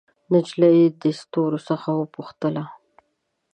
[0.31, 2.63] نجلۍ د ستورو څخه وپوښتله